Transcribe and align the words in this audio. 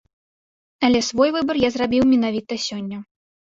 Але 0.87 1.03
свой 1.09 1.29
выбар 1.37 1.55
я 1.67 1.73
зрабіў 1.77 2.09
менавіта 2.17 2.61
сёння. 2.69 2.97